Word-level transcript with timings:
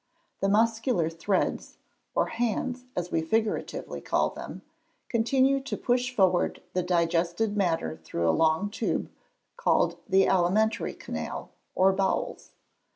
_The 0.39 0.49
muscular 0.49 1.11
threads 1.11 1.77
(or 2.15 2.25
hands, 2.29 2.85
as 2.95 3.11
we 3.11 3.21
figuratively 3.21 4.01
call 4.01 4.31
them) 4.31 4.63
continue 5.09 5.59
to 5.61 5.77
push 5.77 6.09
forward 6.11 6.59
the 6.73 6.81
digested 6.81 7.55
matter 7.55 7.97
through 8.03 8.27
a 8.27 8.31
long 8.33 8.71
tube, 8.71 9.11
called 9.57 9.97
the 10.09 10.27
alimentary 10.27 10.95
canal, 10.95 11.51
or 11.75 11.93
bowels. 11.93 12.49